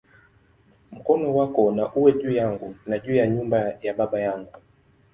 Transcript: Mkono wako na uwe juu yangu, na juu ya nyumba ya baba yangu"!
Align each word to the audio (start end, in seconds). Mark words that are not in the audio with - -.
Mkono 0.91 1.35
wako 1.35 1.71
na 1.71 1.93
uwe 1.93 2.13
juu 2.13 2.31
yangu, 2.31 2.75
na 2.85 2.99
juu 2.99 3.15
ya 3.15 3.27
nyumba 3.27 3.73
ya 3.81 3.93
baba 3.93 4.19
yangu"! 4.21 4.51